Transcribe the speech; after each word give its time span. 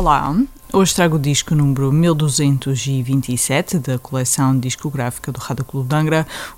Olá, 0.00 0.34
Hoje 0.72 0.94
trago 0.94 1.16
o 1.16 1.18
disco 1.18 1.54
número 1.54 1.92
1227 1.92 3.78
da 3.80 3.98
coleção 3.98 4.58
discográfica 4.58 5.30
do 5.30 5.38
Rádio 5.38 5.62
Clube 5.62 5.90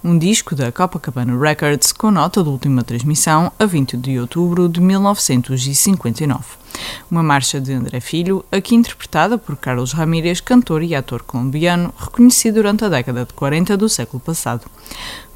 um 0.05 0.17
disco 0.17 0.55
da 0.55 0.71
Copacabana 0.71 1.37
Records 1.37 1.91
com 1.91 2.13
nota 2.13 2.41
de 2.41 2.49
última 2.49 2.85
transmissão 2.85 3.51
a 3.59 3.67
20 3.67 3.97
de 3.97 4.21
outubro 4.21 4.69
de 4.69 4.81
1959 4.81 6.62
uma 7.11 7.23
marcha 7.23 7.61
de 7.61 7.73
André 7.73 8.01
Filho, 8.01 8.45
aqui 8.51 8.75
interpretada 8.75 9.37
por 9.37 9.57
Carlos 9.57 9.93
Ramírez, 9.93 10.41
cantor 10.41 10.83
e 10.83 10.95
ator 10.95 11.23
colombiano, 11.23 11.93
reconhecido 11.99 12.55
durante 12.55 12.85
a 12.85 12.89
década 12.89 13.25
de 13.25 13.33
40 13.33 13.77
do 13.77 13.89
século 13.89 14.21
passado. 14.21 14.67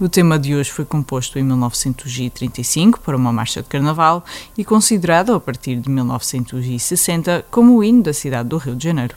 O 0.01 0.09
tema 0.09 0.39
de 0.39 0.55
hoje 0.55 0.71
foi 0.71 0.85
composto 0.85 1.39
em 1.39 1.43
1935 1.43 3.01
para 3.01 3.17
uma 3.17 3.33
marcha 3.33 3.63
de 3.63 3.69
carnaval 3.69 4.25
e 4.57 4.65
considerado 4.65 5.35
a 5.35 5.41
partir 5.41 5.77
de 5.77 5.91
1960 5.91 7.47
como 7.51 7.77
o 7.77 7.85
hino 7.85 8.03
da 8.03 8.13
cidade 8.13 8.49
do 8.49 8.59
Rio 8.59 8.77
de 8.77 8.85
Janeiro. 8.85 9.17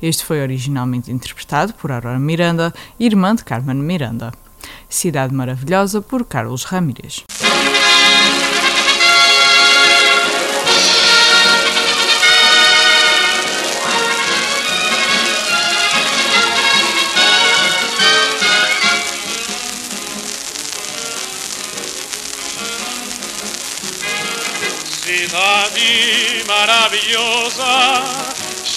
Este 0.00 0.24
foi 0.24 0.42
originalmente 0.42 1.10
interpretado 1.10 1.74
por 1.74 1.90
Aurora 1.90 2.18
Miranda, 2.18 2.72
irmã 2.98 3.34
de 3.34 3.44
Carmen 3.44 3.76
Miranda. 3.76 4.32
Cidade 4.88 5.34
Maravilhosa 5.34 6.00
por 6.00 6.24
Carlos 6.24 6.64
Ramírez. 6.64 7.24
ciudad 25.16 25.70
maravillosa, 26.48 28.02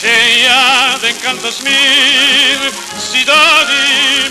llena 0.02 0.98
de 1.02 1.10
encantos 1.10 1.62
mil, 1.62 2.60
ciudad 3.00 3.68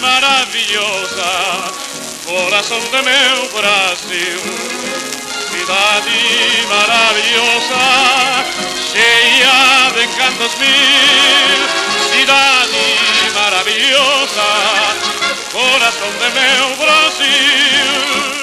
maravillosa, 0.00 1.72
corazón 2.24 2.82
de 2.92 3.02
meu 3.02 3.48
Brasil. 3.58 4.40
Ciudad 5.50 6.04
maravillosa, 6.68 7.84
llena 8.92 9.90
de 9.96 10.04
encantos 10.04 10.56
mil, 10.58 11.58
ciudad 12.12 12.68
maravillosa, 13.34 14.48
corazón 15.52 16.14
de 16.20 16.30
meu 16.40 16.76
Brasil. 16.76 18.35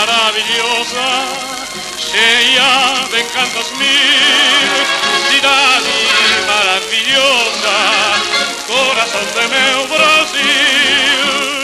Maravillosa, 0.00 1.08
cheia 1.98 3.06
de 3.10 3.20
encantos 3.20 3.70
mil, 3.72 4.86
cidade 5.28 5.98
maravilhosa, 6.46 7.76
coração 8.66 9.20
de 9.20 9.46
meu 9.48 9.86
Brasil. 9.88 11.60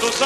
Dos 0.00 0.20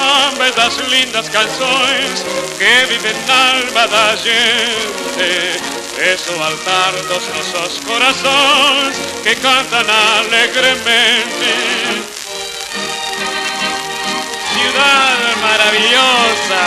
das 0.55 0.77
lindas 0.89 1.27
canções 1.29 2.25
que 2.57 2.85
vivem 2.85 3.13
na 3.25 3.51
alma 3.53 3.87
da 3.87 4.15
gente 4.15 5.80
es 5.99 6.27
o 6.29 6.43
altar 6.43 6.93
dos 7.07 7.23
nossos 7.29 7.79
corações 7.85 8.95
que 9.23 9.35
cantan 9.35 9.85
alegremente. 9.89 11.51
Ciudad 14.53 15.17
maravillosa, 15.41 16.63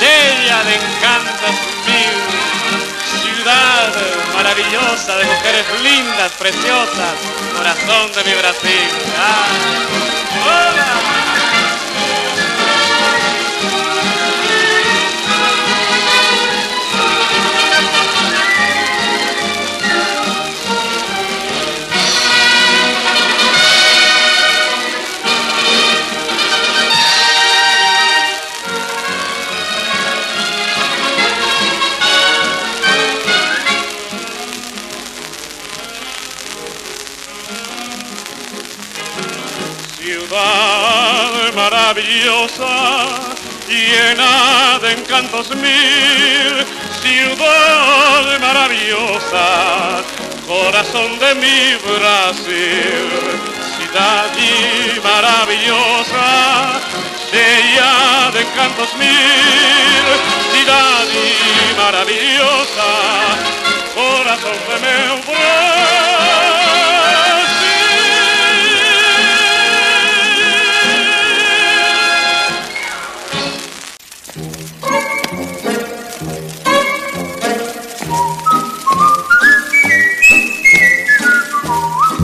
llena 0.00 0.64
de 0.64 0.74
encantos 0.74 1.56
mil. 1.86 2.16
Ciudad 3.22 3.92
maravillosa 4.34 5.16
de 5.16 5.24
mujeres 5.24 5.66
lindas, 5.82 6.32
preciosas, 6.32 7.14
corazón 7.56 8.12
de 8.12 8.24
mi 8.24 8.34
Brasil. 8.34 8.88
Ah, 9.18 10.85
ciudad 40.16 41.52
maravillosa, 41.54 43.06
llena 43.68 44.78
de 44.78 44.92
encantos 44.92 45.50
mil, 45.56 46.64
ciudad 47.02 48.40
maravillosa, 48.40 50.02
corazón 50.46 51.18
de 51.18 51.34
mi 51.34 51.74
Brasil, 51.84 53.10
ciudad 53.76 54.32
maravillosa, 55.04 56.80
llena 57.30 58.30
de 58.32 58.40
encantos 58.40 58.94
mil, 58.96 60.04
ciudad 60.52 61.08
maravillosa, 61.76 62.88
corazón 63.94 64.58
de 64.68 64.76
mi 64.80 65.22
Brasil. 65.26 66.35